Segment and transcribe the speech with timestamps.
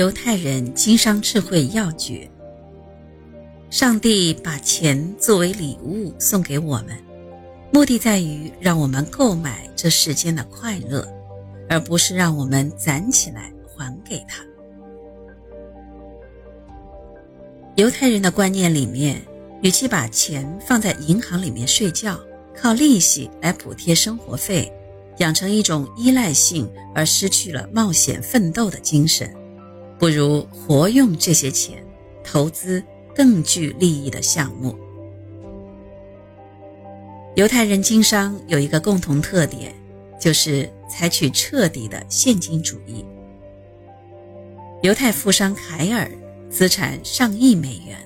[0.00, 2.26] 犹太人经商智慧要诀：
[3.68, 6.96] 上帝把钱作为礼物送给我们，
[7.70, 11.06] 目的在于让我们购买这世间的快乐，
[11.68, 14.42] 而不是让我们攒起来还给他。
[17.76, 19.20] 犹太人的观念里面，
[19.60, 22.18] 与其把钱放在银行里面睡觉，
[22.56, 24.72] 靠利息来补贴生活费，
[25.18, 29.30] 养成一种依赖性而失去了冒险奋斗的精神。
[30.00, 31.84] 不如活用这些钱，
[32.24, 32.82] 投资
[33.14, 34.74] 更具利益的项目。
[37.36, 39.74] 犹太人经商有一个共同特点，
[40.18, 43.04] 就是采取彻底的现金主义。
[44.80, 46.10] 犹太富商凯尔
[46.48, 47.98] 资产上亿美元，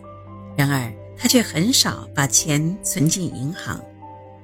[0.57, 3.81] 然而他却很少把钱存进银行，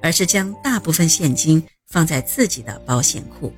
[0.01, 3.51] 而是将大部分现金放在自己的保险库。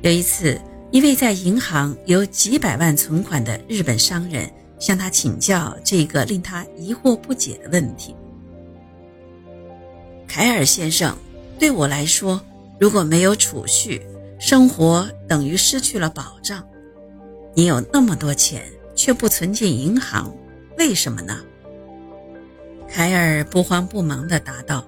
[0.00, 0.60] 有一次。
[0.94, 8.14] 一位在银行有几百万存款的日本商人向他请教这个令他疑惑不解的问题
[10.28, 11.18] ：“凯尔先生，
[11.58, 12.40] 对我来说，
[12.78, 14.00] 如果没有储蓄，
[14.38, 16.64] 生活等于失去了保障。
[17.54, 18.62] 你有那么多钱
[18.94, 20.32] 却不存进银行，
[20.78, 21.40] 为什么呢？”
[22.88, 24.86] 凯尔不慌不忙地答道：“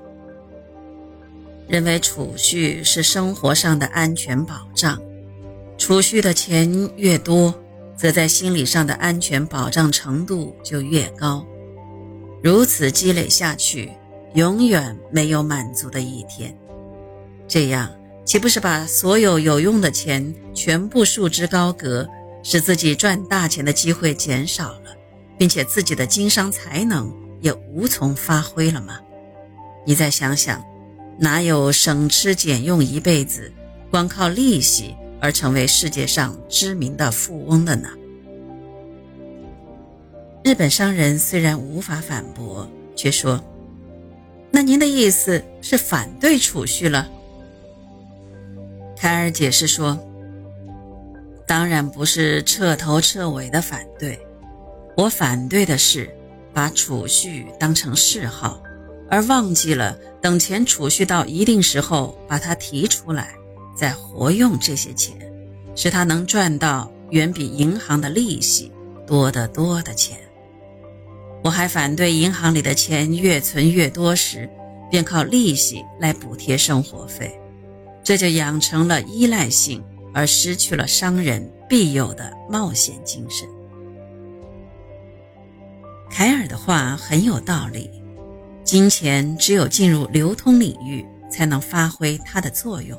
[1.67, 4.97] 认为储蓄是生活上的安全保障。”
[5.79, 7.55] 储蓄的钱越多，
[7.97, 11.47] 则在心理上的安全保障程度就越高。
[12.43, 13.93] 如此积累下去，
[14.35, 16.57] 永远没有满足的一天。
[17.47, 17.91] 这样
[18.25, 22.09] 岂不是把所有有用的钱全部束之高阁，
[22.43, 24.97] 使自己赚大钱的机会减少了，
[25.39, 28.99] 并且自己的经商才能也无从发挥了吗？
[29.85, 30.65] 你再想想，
[31.19, 33.53] 哪有省吃俭用一辈子，
[33.91, 34.97] 光靠利息？
[35.21, 37.89] 而成为世界上知名的富翁的呢？
[40.45, 43.43] 日本商人虽然无法反驳，却说
[44.53, 47.09] ：“那您的意思是反对储蓄了？”
[48.97, 49.99] 凯尔解释说
[51.47, 54.19] ：“当然不是彻头彻尾的反对，
[54.97, 56.09] 我反对的是
[56.55, 58.63] 把储蓄当成嗜好，
[59.11, 63.35] 而忘记了等钱储蓄到一定时候把它提出来。”
[63.77, 65.15] 再活用这些钱，
[65.77, 68.73] 使他能赚到远比银行的利息
[69.07, 70.19] 多得多的钱。
[71.45, 74.51] 我还反对银行里的钱越存越多时，
[74.91, 77.39] 便靠利息来补贴生活费，
[78.03, 79.85] 这就养成了依赖性，
[80.15, 83.47] 而失去了商人必有的冒险精神。
[86.11, 87.91] 凯尔的话很有道理，
[88.65, 92.99] 金钱只有进入流通领域，才能发挥它的作用。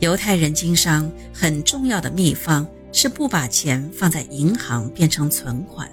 [0.00, 5.90] 犹太人经商很重要的秘方是不把钱放在银行变成存款。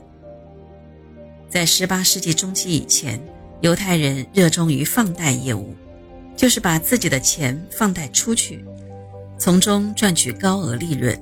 [1.50, 3.22] 在18世纪中期以前，
[3.62, 5.76] 犹太人热衷于放贷业务，
[6.36, 8.64] 就是把自己的钱放贷出去，
[9.38, 11.20] 从中赚取高额利润。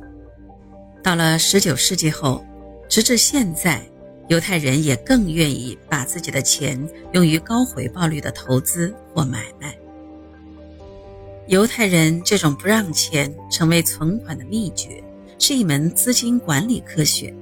[1.04, 2.46] 到了19世纪后，
[2.90, 3.82] 直至现在，
[4.28, 6.78] 犹太人也更愿意把自己的钱
[7.14, 9.78] 用于高回报率的投资或买卖。
[11.48, 15.02] 犹太人这种不让钱成为存款的秘诀，
[15.40, 17.34] 是一门资金管理科学。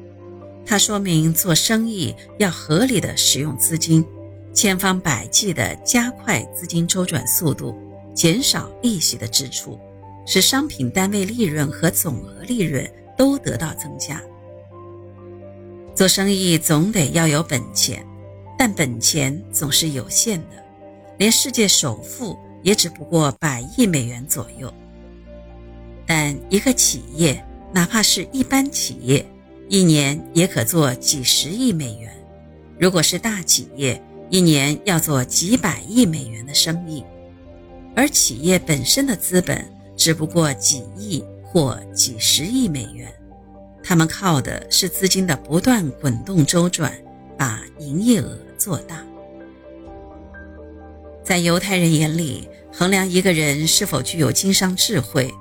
[0.64, 4.06] 它说明做生意要合理的使用资金，
[4.54, 7.76] 千方百计地加快资金周转速度，
[8.14, 9.80] 减少利息的支出，
[10.28, 12.88] 使商品单位利润和总额利润
[13.18, 14.22] 都得到增加。
[15.96, 18.06] 做生意总得要有本钱，
[18.56, 20.64] 但本钱总是有限的，
[21.18, 22.38] 连世界首富。
[22.66, 24.74] 也只不过百亿美元左右，
[26.04, 29.24] 但一个企业，哪怕是一般企业，
[29.70, 32.12] 一年也可做几十亿美元。
[32.80, 37.06] 如果是大企业，一年要做几百亿美元的生意，
[37.96, 39.64] 而企业本身的资本
[39.96, 43.14] 只不过几亿或几十亿美元，
[43.84, 46.92] 他们靠的是资金的不断滚动周转，
[47.38, 49.06] 把营业额做大。
[51.24, 55.34] 在犹太人眼里，衡量一个人是否具有经商智慧，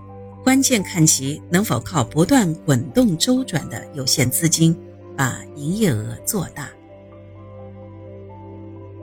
[0.44, 4.76] 关键看其能否靠不断滚动周转的有限资金，
[5.16, 6.69] 把营业额做大。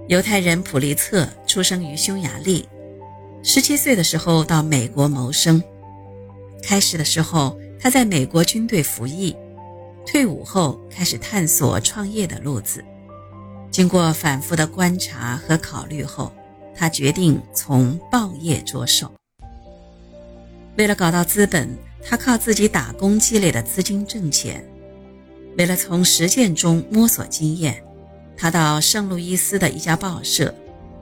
[0.07, 2.65] 犹太人普利策出生于匈牙利，
[3.43, 5.61] 十七岁的时候到美国谋生。
[6.63, 9.35] 开始的时候，他在美国军队服役，
[10.05, 12.81] 退伍后开始探索创业的路子。
[13.69, 16.31] 经过反复的观察和考虑后，
[16.81, 19.11] 他决定从报业着手。
[20.79, 21.69] 为了搞到资本，
[22.03, 24.67] 他靠自己打工积累的资金挣钱。
[25.59, 27.83] 为了从实践中摸索经验，
[28.35, 30.51] 他到圣路易斯的一家报社，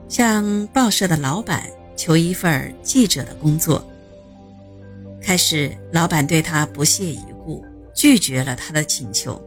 [0.06, 1.64] 向报社的老板
[1.96, 3.82] 求一份记者的工作。
[5.22, 9.42] 开始，老板对他不屑一顾，拒绝了他的请求。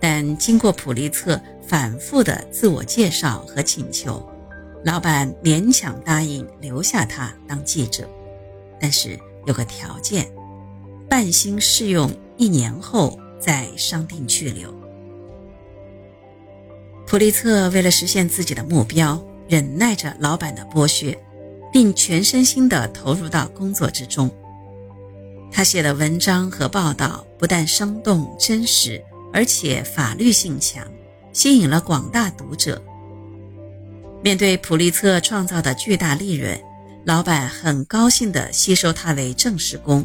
[0.00, 4.24] 但经过普利策反复的自我介绍和请求，
[4.84, 8.08] 老板勉强答应留下他当记者，
[8.80, 10.30] 但是有个条件：
[11.08, 14.72] 半薪试用一年后再商定去留。
[17.06, 21.18] 普利策为了实现自己的目标，忍耐着老板的剥削，
[21.72, 24.30] 并全身心地投入到工作之中。
[25.50, 29.02] 他写的文章和报道不但生动真实。
[29.30, 30.82] 而且法律性强，
[31.34, 32.82] 吸引了广大读者。
[34.22, 36.58] 面对普利策创造的巨大利润，
[37.04, 40.04] 老板很高兴地吸收他为正式工，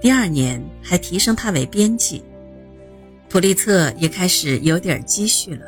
[0.00, 2.22] 第二年还提升他为编辑。
[3.28, 5.66] 普利策也开始有点积蓄了。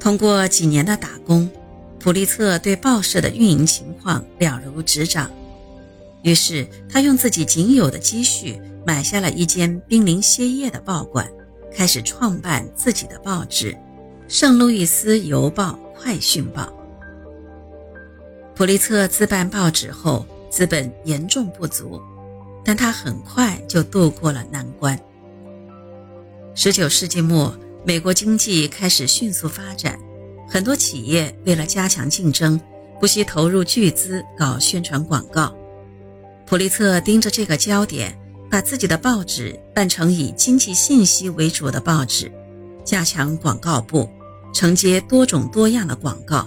[0.00, 1.48] 通过几年的打工，
[1.98, 5.30] 普利策对报社的运营情况了如指掌。
[6.22, 11.28] 于是他用自己仅有的积蓄买下了一间濒临歇业的报馆。
[11.74, 13.72] 开始创办自己的报纸
[14.28, 16.62] 《圣路易斯邮报快讯报》。
[18.56, 22.00] 普利策自办报纸后，资本严重不足，
[22.64, 24.98] 但他很快就度过了难关。
[26.54, 27.54] 十九世纪末，
[27.84, 29.98] 美国经济开始迅速发展，
[30.48, 32.60] 很多企业为了加强竞争，
[33.00, 35.54] 不惜投入巨资搞宣传广告。
[36.46, 38.18] 普利策盯着这个焦点。
[38.50, 42.30] 把自己的报纸办成以经济信息为主的报纸，
[42.84, 44.06] 加强广告部，
[44.52, 46.46] 承接多种多样的广告。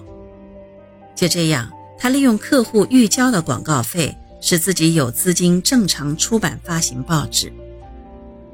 [1.16, 7.52] 就这样，他利用客户预交的广告费，使自己有资金正常出版发行报纸。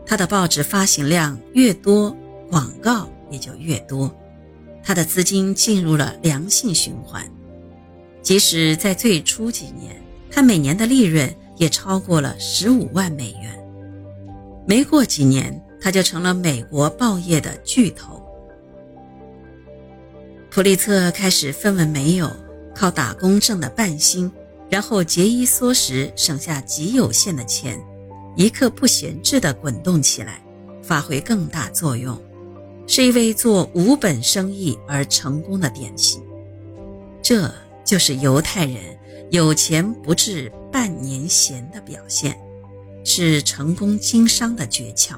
[0.05, 2.15] 他的报纸发行量越多，
[2.49, 4.13] 广告也就越多，
[4.83, 7.23] 他的资金进入了良性循环。
[8.21, 11.33] 即使在最初几年，他每年的利润。
[11.57, 13.63] 也超过了十五万美元。
[14.65, 18.20] 没过几年，他就成了美国报业的巨头。
[20.51, 22.29] 普利策开始分文没有，
[22.75, 24.29] 靠打工挣的半薪，
[24.69, 27.79] 然后节衣缩食，省下极有限的钱，
[28.35, 30.43] 一刻不闲置地滚动起来，
[30.83, 32.21] 发挥更大作用，
[32.85, 36.21] 是一位做无本生意而成功的典型。
[37.21, 37.49] 这
[37.85, 38.99] 就是犹太人。
[39.29, 42.37] 有钱不治半年闲的表现，
[43.05, 45.13] 是成功经商的诀窍。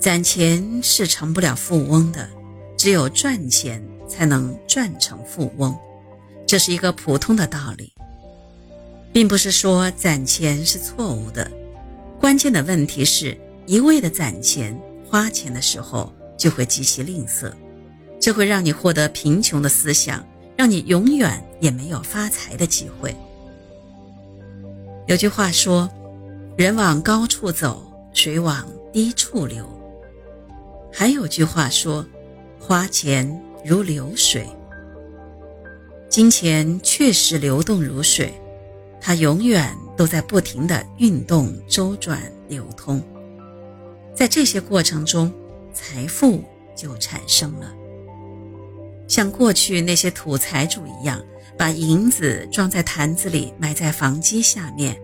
[0.00, 2.28] 攒钱是成不了富翁的，
[2.84, 5.74] 只有赚钱才能赚成富翁，
[6.46, 7.90] 这是一个普通的道理，
[9.10, 11.50] 并不是说攒钱是错误的。
[12.20, 13.34] 关键的问题是
[13.64, 14.78] 一味的攒钱，
[15.08, 17.50] 花钱的时候就会极其吝啬，
[18.20, 20.22] 这会让你获得贫穷的思想。
[20.54, 23.16] 让你永远也没有发财的机会。
[25.06, 25.88] 有句话说
[26.58, 27.82] ：“人往高处走，
[28.12, 29.66] 水往低处流。”
[30.92, 32.06] 还有句话说
[32.66, 33.28] ：“花钱
[33.62, 34.48] 如流水。”
[36.08, 38.32] 金钱确实流动如水，
[39.02, 43.02] 它永远都在不停的运动、周转、流通。
[44.14, 45.30] 在这些过程中，
[45.74, 46.42] 财富
[46.74, 47.70] 就产生了。
[49.06, 51.22] 像过去那些土财主一样，
[51.58, 54.98] 把银子装在坛子里，埋在房基下面，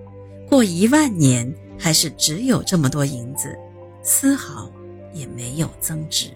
[0.48, 3.54] 过一万年还是只有这么多银子，
[4.02, 4.72] 丝毫
[5.12, 6.30] 也没有增值。